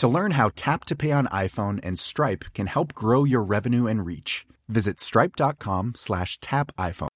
To 0.00 0.08
learn 0.08 0.30
how 0.30 0.50
Tap 0.56 0.86
to 0.86 0.96
Pay 0.96 1.12
on 1.12 1.26
iPhone 1.26 1.78
and 1.82 1.98
Stripe 1.98 2.46
can 2.54 2.68
help 2.68 2.94
grow 2.94 3.24
your 3.24 3.42
revenue 3.42 3.86
and 3.86 4.06
reach, 4.06 4.46
visit 4.66 4.98
stripe.com 4.98 5.92
slash 5.94 6.38
tap 6.40 6.74
iPhone. 6.78 7.08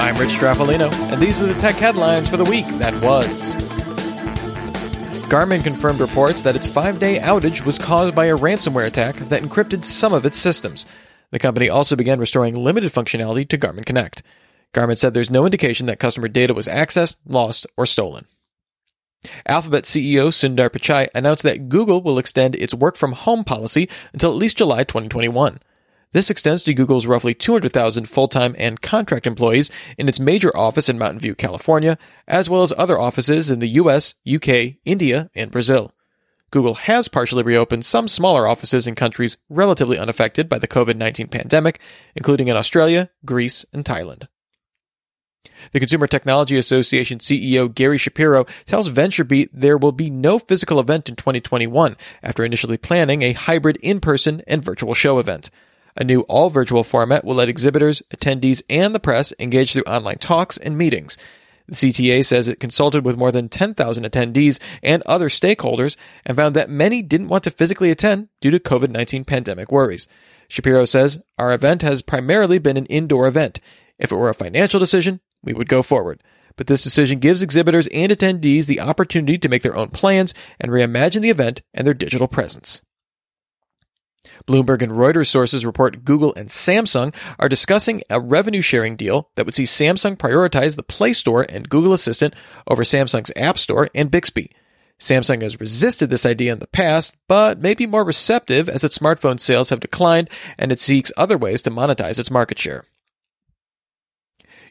I'm 0.00 0.16
Rich 0.16 0.36
Stroffolino, 0.36 0.92
and 1.12 1.20
these 1.20 1.42
are 1.42 1.46
the 1.46 1.60
tech 1.60 1.74
headlines 1.74 2.28
for 2.28 2.36
the 2.36 2.44
week 2.44 2.66
that 2.78 2.94
was. 3.02 3.56
Garmin 5.26 5.64
confirmed 5.64 5.98
reports 5.98 6.42
that 6.42 6.54
its 6.54 6.68
five 6.68 7.00
day 7.00 7.18
outage 7.18 7.66
was 7.66 7.80
caused 7.80 8.14
by 8.14 8.26
a 8.26 8.38
ransomware 8.38 8.86
attack 8.86 9.16
that 9.16 9.42
encrypted 9.42 9.84
some 9.84 10.12
of 10.12 10.24
its 10.24 10.38
systems. 10.38 10.86
The 11.32 11.40
company 11.40 11.68
also 11.68 11.96
began 11.96 12.20
restoring 12.20 12.54
limited 12.54 12.92
functionality 12.92 13.48
to 13.48 13.58
Garmin 13.58 13.86
Connect. 13.86 14.22
Garmin 14.72 14.98
said 14.98 15.14
there's 15.14 15.32
no 15.32 15.46
indication 15.46 15.86
that 15.86 15.98
customer 15.98 16.28
data 16.28 16.54
was 16.54 16.68
accessed, 16.68 17.16
lost, 17.26 17.66
or 17.76 17.86
stolen. 17.86 18.26
Alphabet 19.46 19.84
CEO 19.84 20.28
Sundar 20.28 20.68
Pichai 20.68 21.08
announced 21.14 21.42
that 21.42 21.68
Google 21.68 22.02
will 22.02 22.18
extend 22.18 22.56
its 22.56 22.74
work 22.74 22.96
from 22.96 23.12
home 23.12 23.44
policy 23.44 23.88
until 24.12 24.30
at 24.30 24.36
least 24.36 24.58
July 24.58 24.84
2021. 24.84 25.60
This 26.12 26.28
extends 26.28 26.62
to 26.64 26.74
Google's 26.74 27.06
roughly 27.06 27.32
200,000 27.32 28.06
full-time 28.06 28.54
and 28.58 28.82
contract 28.82 29.26
employees 29.26 29.70
in 29.96 30.08
its 30.08 30.20
major 30.20 30.54
office 30.54 30.88
in 30.90 30.98
Mountain 30.98 31.20
View, 31.20 31.34
California, 31.34 31.96
as 32.28 32.50
well 32.50 32.62
as 32.62 32.72
other 32.76 32.98
offices 32.98 33.50
in 33.50 33.60
the 33.60 33.68
US, 33.68 34.14
UK, 34.30 34.74
India, 34.84 35.30
and 35.34 35.50
Brazil. 35.50 35.94
Google 36.50 36.74
has 36.74 37.08
partially 37.08 37.42
reopened 37.42 37.86
some 37.86 38.08
smaller 38.08 38.46
offices 38.46 38.86
in 38.86 38.94
countries 38.94 39.38
relatively 39.48 39.98
unaffected 39.98 40.50
by 40.50 40.58
the 40.58 40.68
COVID-19 40.68 41.30
pandemic, 41.30 41.80
including 42.14 42.48
in 42.48 42.58
Australia, 42.58 43.08
Greece, 43.24 43.64
and 43.72 43.86
Thailand. 43.86 44.28
The 45.72 45.80
Consumer 45.80 46.06
Technology 46.06 46.58
Association 46.58 47.18
CEO 47.18 47.72
Gary 47.72 47.96
Shapiro 47.96 48.44
tells 48.66 48.90
VentureBeat 48.90 49.48
there 49.52 49.78
will 49.78 49.92
be 49.92 50.10
no 50.10 50.38
physical 50.38 50.78
event 50.78 51.08
in 51.08 51.16
2021 51.16 51.96
after 52.22 52.44
initially 52.44 52.76
planning 52.76 53.22
a 53.22 53.32
hybrid 53.32 53.76
in-person 53.78 54.42
and 54.46 54.62
virtual 54.62 54.92
show 54.92 55.18
event. 55.18 55.50
A 55.96 56.04
new 56.04 56.20
all 56.22 56.50
virtual 56.50 56.84
format 56.84 57.24
will 57.24 57.36
let 57.36 57.48
exhibitors, 57.48 58.02
attendees, 58.14 58.62
and 58.68 58.94
the 58.94 59.00
press 59.00 59.32
engage 59.38 59.72
through 59.72 59.82
online 59.82 60.18
talks 60.18 60.58
and 60.58 60.76
meetings. 60.76 61.16
The 61.68 61.74
CTA 61.74 62.24
says 62.24 62.48
it 62.48 62.60
consulted 62.60 63.04
with 63.04 63.16
more 63.16 63.32
than 63.32 63.48
10,000 63.48 64.04
attendees 64.04 64.60
and 64.82 65.02
other 65.06 65.28
stakeholders 65.28 65.96
and 66.26 66.36
found 66.36 66.56
that 66.56 66.68
many 66.68 67.02
didn't 67.02 67.28
want 67.28 67.44
to 67.44 67.50
physically 67.50 67.90
attend 67.90 68.28
due 68.40 68.50
to 68.50 68.58
COVID 68.58 68.90
19 68.90 69.24
pandemic 69.24 69.70
worries. 69.72 70.06
Shapiro 70.48 70.84
says, 70.84 71.20
Our 71.38 71.54
event 71.54 71.80
has 71.80 72.02
primarily 72.02 72.58
been 72.58 72.76
an 72.76 72.86
indoor 72.86 73.26
event. 73.26 73.60
If 73.98 74.12
it 74.12 74.16
were 74.16 74.28
a 74.28 74.34
financial 74.34 74.80
decision, 74.80 75.20
we 75.42 75.52
would 75.52 75.68
go 75.68 75.82
forward. 75.82 76.22
But 76.56 76.66
this 76.66 76.82
decision 76.82 77.18
gives 77.18 77.42
exhibitors 77.42 77.88
and 77.88 78.12
attendees 78.12 78.66
the 78.66 78.80
opportunity 78.80 79.38
to 79.38 79.48
make 79.48 79.62
their 79.62 79.76
own 79.76 79.88
plans 79.88 80.34
and 80.60 80.70
reimagine 80.70 81.22
the 81.22 81.30
event 81.30 81.62
and 81.72 81.86
their 81.86 81.94
digital 81.94 82.28
presence. 82.28 82.82
Bloomberg 84.46 84.82
and 84.82 84.92
Reuters 84.92 85.28
sources 85.28 85.66
report 85.66 86.04
Google 86.04 86.34
and 86.34 86.48
Samsung 86.48 87.14
are 87.38 87.48
discussing 87.48 88.02
a 88.08 88.20
revenue 88.20 88.60
sharing 88.60 88.96
deal 88.96 89.30
that 89.34 89.46
would 89.46 89.54
see 89.54 89.64
Samsung 89.64 90.16
prioritize 90.16 90.76
the 90.76 90.82
Play 90.82 91.12
Store 91.12 91.44
and 91.48 91.68
Google 91.68 91.92
Assistant 91.92 92.34
over 92.68 92.84
Samsung's 92.84 93.32
App 93.34 93.58
Store 93.58 93.88
and 93.94 94.10
Bixby. 94.10 94.50
Samsung 95.00 95.42
has 95.42 95.58
resisted 95.58 96.10
this 96.10 96.24
idea 96.24 96.52
in 96.52 96.60
the 96.60 96.68
past, 96.68 97.16
but 97.26 97.60
may 97.60 97.74
be 97.74 97.88
more 97.88 98.04
receptive 98.04 98.68
as 98.68 98.84
its 98.84 98.98
smartphone 98.98 99.40
sales 99.40 99.70
have 99.70 99.80
declined 99.80 100.30
and 100.56 100.70
it 100.70 100.78
seeks 100.78 101.10
other 101.16 101.36
ways 101.36 101.62
to 101.62 101.70
monetize 101.70 102.20
its 102.20 102.30
market 102.30 102.58
share. 102.58 102.84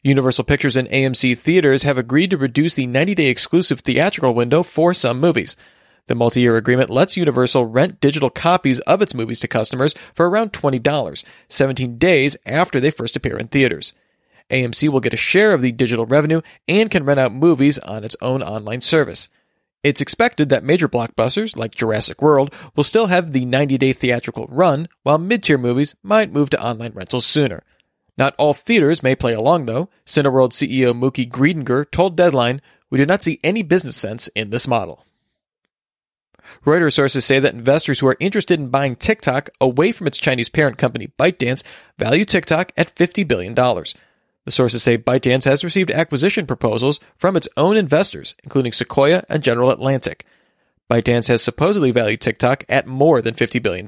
Universal 0.04 0.46
Pictures 0.46 0.76
and 0.76 0.90
AMC 0.90 1.38
theaters 1.38 1.84
have 1.84 2.00
agreed 2.00 2.32
to 2.32 2.38
reduce 2.38 2.74
the 2.74 2.88
90 2.88 3.14
day 3.14 3.28
exclusive 3.28 3.82
theatrical 3.82 4.34
window 4.34 4.64
for 4.64 4.96
some 4.96 5.20
movies. 5.20 5.56
The 6.08 6.16
multi 6.16 6.42
year 6.42 6.58
agreement 6.58 6.90
lets 6.90 7.18
Universal 7.18 7.68
rent 7.68 8.02
digital 8.02 8.32
copies 8.32 8.80
of 8.80 9.04
its 9.04 9.14
movies 9.14 9.40
to 9.42 9.48
customers 9.48 9.94
for 10.16 10.28
around 10.28 10.54
$20, 10.54 11.24
17 11.50 11.98
days 12.00 12.36
after 12.48 12.80
they 12.80 12.90
first 12.90 13.16
appear 13.16 13.38
in 13.38 13.48
theaters. 13.48 13.94
AMC 14.50 14.90
will 14.90 15.02
get 15.02 15.14
a 15.14 15.18
share 15.18 15.54
of 15.54 15.62
the 15.62 15.72
digital 15.72 16.08
revenue 16.08 16.42
and 16.68 16.90
can 16.90 17.06
rent 17.06 17.20
out 17.20 17.32
movies 17.32 17.78
on 17.78 18.04
its 18.04 18.16
own 18.24 18.42
online 18.42 18.82
service. 18.82 19.30
It's 19.84 20.02
expected 20.02 20.50
that 20.50 20.64
major 20.64 20.90
blockbusters 20.90 21.56
like 21.56 21.76
Jurassic 21.76 22.24
World 22.24 22.52
will 22.76 22.84
still 22.84 23.06
have 23.06 23.34
the 23.34 23.46
90 23.46 23.78
day 23.78 23.94
theatrical 23.94 24.48
run, 24.50 24.90
while 25.04 25.20
mid 25.20 25.44
tier 25.44 25.60
movies 25.60 25.94
might 26.02 26.34
move 26.34 26.50
to 26.50 26.64
online 26.64 26.94
rentals 26.94 27.28
sooner. 27.28 27.62
Not 28.18 28.36
all 28.38 28.54
theaters 28.54 29.04
may 29.04 29.16
play 29.16 29.34
along, 29.34 29.66
though. 29.66 29.90
Cineworld 30.06 30.52
CEO 30.52 30.94
Mooky 30.94 31.30
Greidinger 31.30 31.90
told 31.90 32.16
Deadline, 32.16 32.62
We 32.90 32.98
do 32.98 33.06
not 33.06 33.24
see 33.24 33.40
any 33.44 33.64
business 33.64 33.98
sense 33.98 34.28
in 34.30 34.50
this 34.50 34.68
model. 34.68 35.06
Reuters 36.66 36.94
sources 36.94 37.26
say 37.26 37.40
that 37.40 37.54
investors 37.54 38.00
who 38.00 38.08
are 38.08 38.18
interested 38.20 38.60
in 38.60 38.70
buying 38.70 38.96
TikTok 38.96 39.50
away 39.60 39.92
from 39.92 40.08
its 40.08 40.20
Chinese 40.20 40.50
parent 40.50 40.78
company 40.78 41.08
ByteDance 41.18 41.64
value 41.98 42.26
TikTok 42.26 42.72
at 42.78 42.94
$50 42.94 43.28
billion. 43.28 43.56
The 43.56 44.52
sources 44.52 44.84
say 44.84 44.98
ByteDance 44.98 45.46
has 45.46 45.64
received 45.64 45.92
acquisition 45.92 46.46
proposals 46.46 47.00
from 47.18 47.36
its 47.36 47.48
own 47.58 47.78
investors, 47.78 48.36
including 48.44 48.74
Sequoia 48.74 49.24
and 49.30 49.44
General 49.44 49.72
Atlantic. 49.72 50.26
ByteDance 50.90 51.28
has 51.30 51.42
supposedly 51.42 51.92
valued 51.92 52.22
TikTok 52.22 52.66
at 52.68 52.88
more 52.88 53.22
than 53.22 53.34
$50 53.34 53.62
billion. 53.62 53.88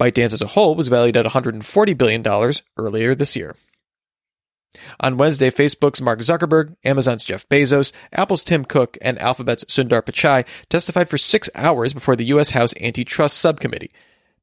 ByteDance 0.00 0.32
as 0.32 0.42
a 0.42 0.48
whole 0.48 0.74
was 0.74 0.88
valued 0.88 1.16
at 1.16 1.26
$140 1.26 1.98
billion 1.98 2.52
earlier 2.76 3.14
this 3.14 3.36
year. 3.36 3.56
On 5.00 5.16
Wednesday, 5.16 5.50
Facebook's 5.50 6.00
Mark 6.00 6.20
Zuckerberg, 6.20 6.76
Amazon's 6.84 7.24
Jeff 7.24 7.48
Bezos, 7.48 7.92
Apple's 8.12 8.44
Tim 8.44 8.64
Cook, 8.64 8.98
and 9.00 9.18
Alphabet's 9.20 9.64
Sundar 9.64 10.02
Pichai 10.02 10.46
testified 10.68 11.08
for 11.08 11.18
six 11.18 11.48
hours 11.54 11.94
before 11.94 12.16
the 12.16 12.26
U.S. 12.26 12.50
House 12.50 12.74
Antitrust 12.80 13.38
Subcommittee. 13.38 13.90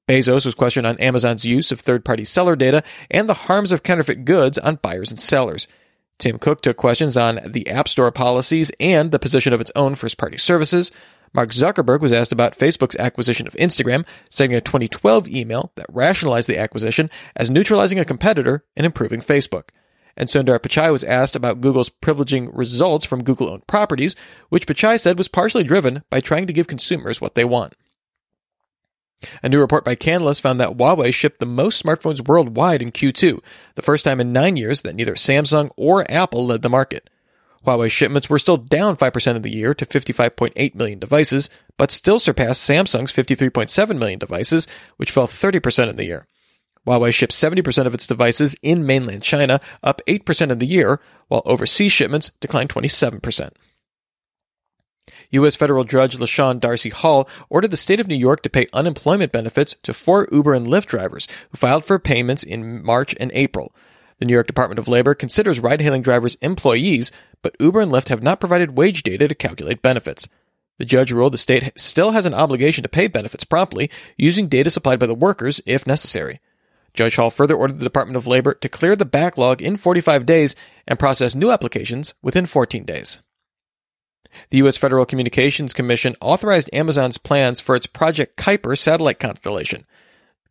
Bezos 0.08 0.46
was 0.46 0.56
questioned 0.56 0.86
on 0.86 0.98
Amazon's 1.00 1.46
use 1.46 1.72
of 1.72 1.80
third 1.80 2.06
party 2.06 2.24
seller 2.24 2.56
data 2.56 2.84
and 3.10 3.28
the 3.28 3.34
harms 3.34 3.72
of 3.72 3.84
counterfeit 3.84 4.26
goods 4.26 4.58
on 4.58 4.76
buyers 4.82 5.10
and 5.10 5.20
sellers. 5.20 5.68
Tim 6.18 6.40
Cook 6.40 6.62
took 6.62 6.78
questions 6.78 7.18
on 7.18 7.40
the 7.46 7.68
App 7.70 7.88
Store 7.88 8.12
policies 8.12 8.72
and 8.80 9.12
the 9.12 9.20
position 9.20 9.52
of 9.52 9.62
its 9.62 9.72
own 9.76 9.96
first 9.96 10.18
party 10.18 10.38
services. 10.38 10.92
Mark 11.34 11.50
Zuckerberg 11.50 12.00
was 12.00 12.12
asked 12.12 12.32
about 12.32 12.58
Facebook's 12.58 12.96
acquisition 12.98 13.48
of 13.48 13.54
Instagram, 13.56 14.06
citing 14.30 14.56
a 14.56 14.62
2012 14.62 15.28
email 15.28 15.72
that 15.76 15.86
rationalized 15.90 16.48
the 16.48 16.58
acquisition 16.58 17.10
as 17.36 17.50
neutralizing 17.50 18.00
a 18.00 18.06
competitor 18.06 18.64
and 18.76 18.86
improving 18.86 19.22
Facebook. 19.22 19.70
And 20.18 20.30
Sundar 20.30 20.60
Pichai 20.60 20.92
was 20.92 21.04
asked 21.04 21.36
about 21.36 21.60
Google's 21.60 21.90
privileging 21.90 22.50
results 22.54 23.06
from 23.06 23.24
Google 23.24 23.50
owned 23.50 23.68
properties, 23.68 24.16
which 24.50 24.66
Pichai 24.66 25.00
said 25.00 25.18
was 25.18 25.28
partially 25.28 25.64
driven 25.64 26.04
by 26.10 26.22
trying 26.22 26.48
to 26.48 26.54
give 26.54 26.68
consumers 26.68 27.20
what 27.20 27.36
they 27.36 27.44
want. 27.44 27.76
A 29.44 29.50
new 29.50 29.60
report 29.60 29.86
by 29.86 29.96
Canalys 29.96 30.42
found 30.42 30.60
that 30.60 30.78
Huawei 30.78 31.14
shipped 31.14 31.40
the 31.40 31.46
most 31.46 31.82
smartphones 31.82 32.28
worldwide 32.28 32.82
in 32.82 32.92
Q2, 32.92 33.40
the 33.76 33.82
first 33.82 34.06
time 34.06 34.22
in 34.22 34.32
nine 34.32 34.58
years 34.58 34.82
that 34.82 34.96
neither 34.96 35.16
Samsung 35.16 35.72
or 35.76 36.10
Apple 36.12 36.46
led 36.46 36.62
the 36.62 36.70
market. 36.70 37.10
Huawei 37.66 37.90
shipments 37.90 38.30
were 38.30 38.40
still 38.40 38.58
down 38.58 38.96
5% 38.96 39.36
of 39.36 39.44
the 39.44 39.54
year 39.54 39.74
to 39.74 39.86
55.8 39.86 40.76
million 40.76 41.00
devices, 41.00 41.50
but 41.78 41.92
still 41.92 42.20
surpassed 42.20 42.68
Samsung's 42.68 43.12
53.7 43.12 43.98
million 43.98 44.20
devices, 44.20 44.68
which 44.98 45.12
fell 45.12 45.28
30% 45.28 45.90
in 45.90 45.96
the 45.96 46.06
year. 46.06 46.28
Huawei 46.86 47.12
shipped 47.14 47.34
70% 47.34 47.86
of 47.88 47.94
its 47.94 48.06
devices 48.06 48.56
in 48.62 48.86
mainland 48.86 49.24
China, 49.24 49.60
up 49.82 50.02
8% 50.08 50.52
in 50.52 50.60
the 50.60 50.68
year, 50.68 51.02
while 51.28 51.42
overseas 51.46 51.92
shipments 51.92 52.32
declined 52.40 52.70
27%. 52.70 53.50
U.S. 55.32 55.56
federal 55.56 55.84
judge 55.84 56.18
LaShann 56.18 56.60
DeArcy 56.60 56.92
Hall 56.92 57.28
ordered 57.50 57.72
the 57.72 57.78
state 57.78 58.00
of 58.00 58.08
New 58.08 58.16
York 58.16 58.42
to 58.44 58.50
pay 58.50 58.68
unemployment 58.74 59.32
benefits 59.32 59.76
to 59.84 59.94
four 59.94 60.28
Uber 60.32 60.54
and 60.54 60.68
Lyft 60.68 60.86
drivers 60.86 61.28
who 61.50 61.58
filed 61.58 61.84
for 61.84 61.98
payments 61.98 62.44
in 62.44 62.84
March 62.84 63.16
and 63.20 63.32
April. 63.34 63.74
The 64.20 64.26
New 64.26 64.34
York 64.34 64.48
Department 64.48 64.80
of 64.80 64.88
Labor 64.88 65.14
considers 65.14 65.60
ride 65.60 65.82
hailing 65.82 66.02
drivers 66.02 66.36
employees, 66.36 67.12
but 67.42 67.56
Uber 67.60 67.82
and 67.82 67.92
Lyft 67.92 68.10
have 68.10 68.24
not 68.24 68.40
provided 68.40 68.78
wage 68.78 69.04
data 69.04 69.28
to 69.28 69.36
calculate 69.36 69.82
benefits. 69.82 70.28
The 70.78 70.86
judge 70.86 71.12
ruled 71.12 71.34
the 71.34 71.38
state 71.38 71.72
still 71.76 72.12
has 72.12 72.26
an 72.26 72.34
obligation 72.34 72.84
to 72.84 72.90
pay 72.90 73.08
benefits 73.08 73.44
promptly, 73.44 73.90
using 74.18 74.48
data 74.48 74.70
supplied 74.70 75.00
by 75.00 75.06
the 75.06 75.16
workers 75.16 75.62
if 75.66 75.88
necessary. 75.88 76.40
Judge 76.94 77.16
Hall 77.18 77.30
further 77.30 77.56
ordered 77.56 77.80
the 77.80 77.86
Department 77.86 78.18
of 78.18 78.28
Labor 78.28 78.54
to 78.56 78.70
clear 78.70 78.96
the 78.96 79.06
backlog 79.06 79.62
in 79.62 79.78
45 79.78 80.26
days 80.26 80.56
and 80.88 81.00
process 81.00 81.36
new 81.36 81.52
applications 81.52 82.14
within 82.22 82.46
14 82.46 82.86
days. 82.86 83.22
The 84.50 84.58
U.S. 84.60 84.78
Federal 84.78 85.06
Communications 85.06 85.74
Commission 85.74 86.16
authorized 86.20 86.70
Amazon's 86.74 87.18
plans 87.18 87.60
for 87.60 87.76
its 87.76 87.88
Project 87.88 88.38
Kuiper 88.38 88.78
satellite 88.78 89.20
constellation. 89.20 89.86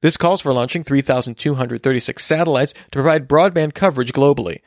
This 0.01 0.17
calls 0.17 0.41
for 0.41 0.53
launching 0.53 0.85
3,236 0.85 2.25
satellites 2.25 2.73
to 2.73 2.81
provide 2.93 3.29
broadband 3.29 3.75
coverage 3.75 4.13
globally. 4.13 4.61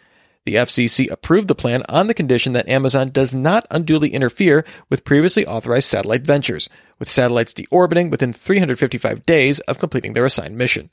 The 0.48 0.56
FCC 0.56 1.12
approved 1.12 1.50
the 1.50 1.56
plan 1.56 1.84
on 1.90 2.08
the 2.08 2.14
condition 2.14 2.54
that 2.54 2.70
Amazon 2.70 3.10
does 3.10 3.34
not 3.34 3.68
unduly 3.70 4.14
interfere 4.14 4.64
with 4.90 5.04
previously 5.04 5.46
authorized 5.46 5.90
satellite 5.90 6.26
ventures, 6.26 6.70
with 7.00 7.10
satellites 7.10 7.54
deorbiting 7.54 8.10
within 8.10 8.32
355 8.32 9.26
days 9.26 9.60
of 9.60 9.78
completing 9.78 10.14
their 10.14 10.26
assigned 10.26 10.58
mission. 10.58 10.90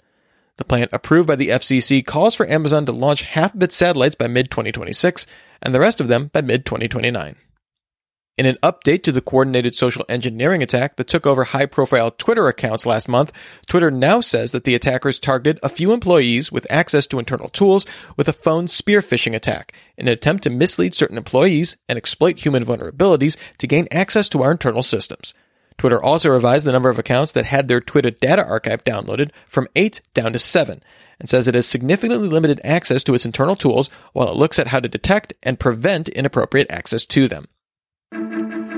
The 0.57 0.65
plan 0.65 0.89
approved 0.91 1.29
by 1.29 1.37
the 1.37 1.51
FCC 1.51 2.05
calls 2.05 2.35
for 2.35 2.51
Amazon 2.51 2.85
to 2.87 2.91
launch 2.91 3.23
half 3.23 3.55
of 3.55 3.63
its 3.63 3.77
satellites 3.77 4.17
by 4.17 4.27
mid 4.27 4.51
2026 4.51 5.25
and 5.63 5.73
the 5.73 5.79
rest 5.79 6.01
of 6.01 6.09
them 6.09 6.33
by 6.33 6.41
mid 6.41 6.67
2029. 6.67 7.37
In 8.37 8.47
an 8.47 8.57
update 8.65 9.05
to 9.05 9.13
the 9.13 9.21
coordinated 9.21 9.77
social 9.77 10.05
engineering 10.09 10.61
attack 10.61 10.97
that 10.97 11.07
took 11.07 11.25
over 11.25 11.45
high 11.45 11.67
profile 11.67 12.11
Twitter 12.11 12.49
accounts 12.49 12.85
last 12.85 13.09
month, 13.09 13.33
Twitter 13.69 13.93
now 13.93 14.21
says 14.21 14.51
that 14.51 14.65
the 14.65 14.75
attackers 14.75 15.21
targeted 15.21 15.61
a 15.63 15.69
few 15.69 15.93
employees 15.93 16.51
with 16.51 16.67
access 16.69 17.07
to 17.07 17.21
internal 17.21 17.49
tools 17.49 17.87
with 18.17 18.29
a 18.29 18.33
phone 18.33 18.67
spear 18.67 19.03
phishing 19.03 19.37
attack 19.37 19.73
in 19.97 20.09
an 20.09 20.13
attempt 20.13 20.43
to 20.43 20.51
mislead 20.51 20.97
certain 20.97 21.17
employees 21.17 21.77
and 21.89 21.97
exploit 21.97 22.45
human 22.45 22.65
vulnerabilities 22.65 23.37
to 23.59 23.69
gain 23.69 23.87
access 23.93 24.29
to 24.29 24.43
our 24.43 24.51
internal 24.51 24.83
systems. 24.83 25.33
Twitter 25.79 26.03
also 26.03 26.29
revised 26.29 26.67
the 26.67 26.73
number 26.73 26.91
of 26.91 26.99
accounts 26.99 27.31
that 27.31 27.45
had 27.45 27.69
their 27.69 27.81
Twitter 27.81 28.11
data 28.11 28.45
archive 28.45 28.83
downloaded 28.83 29.31
from 29.47 29.69
8 29.77 30.01
down 30.13 30.33
to 30.33 30.41
7 30.41 30.83
and 31.21 31.31
says 31.31 31.47
it 31.47 31.55
has 31.55 31.67
significantly 31.67 32.27
limited 32.27 32.61
access 32.65 33.05
to 33.05 33.15
its 33.15 33.25
internal 33.25 33.55
tools 33.55 33.89
while 34.13 34.29
it 34.29 34.37
looks 34.37 34.59
at 34.59 34.69
how 34.69 34.81
to 34.81 34.89
detect 34.89 35.35
and 35.45 35.61
prevent 35.61 36.09
inappropriate 36.09 36.71
access 36.73 37.07
to 37.07 37.29
them. 37.29 37.47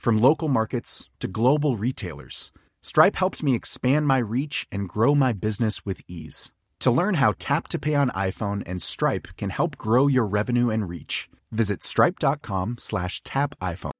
From 0.00 0.16
local 0.16 0.48
markets 0.48 1.10
to 1.18 1.28
global 1.28 1.76
retailers, 1.76 2.52
Stripe 2.80 3.16
helped 3.16 3.42
me 3.42 3.54
expand 3.54 4.06
my 4.06 4.16
reach 4.16 4.66
and 4.72 4.88
grow 4.88 5.14
my 5.14 5.34
business 5.34 5.84
with 5.84 6.00
ease. 6.08 6.50
To 6.78 6.90
learn 6.90 7.16
how 7.16 7.34
Tap 7.38 7.68
to 7.68 7.78
Pay 7.78 7.96
on 7.96 8.08
iPhone 8.12 8.62
and 8.64 8.80
Stripe 8.80 9.28
can 9.36 9.50
help 9.50 9.76
grow 9.76 10.06
your 10.06 10.24
revenue 10.24 10.70
and 10.70 10.88
reach, 10.88 11.28
visit 11.52 11.82
stripe.com 11.82 12.76
slash 12.78 13.22
tap 13.24 13.54
iPhone. 13.60 13.90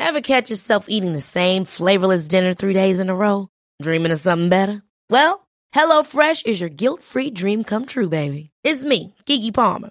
Ever 0.00 0.20
catch 0.20 0.50
yourself 0.50 0.86
eating 0.88 1.12
the 1.12 1.20
same 1.20 1.64
flavorless 1.64 2.26
dinner 2.26 2.54
three 2.54 2.74
days 2.74 2.98
in 2.98 3.08
a 3.08 3.14
row? 3.14 3.50
Dreaming 3.80 4.10
of 4.10 4.18
something 4.18 4.48
better? 4.48 4.82
Well, 5.10 5.46
HelloFresh 5.72 6.44
is 6.46 6.60
your 6.60 6.70
guilt-free 6.70 7.30
dream 7.30 7.62
come 7.62 7.86
true, 7.86 8.08
baby. 8.08 8.50
It's 8.64 8.82
me, 8.82 9.14
Keke 9.26 9.54
Palmer. 9.54 9.90